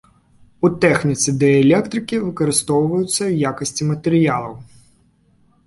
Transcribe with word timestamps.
У 0.67 0.69
тэхніцы 0.85 1.33
дыэлектрыкі 1.43 2.21
выкарыстоўваюцца 2.25 3.13
ў 3.29 3.33
якасці 3.53 3.83
матэрыялаў. 3.93 4.59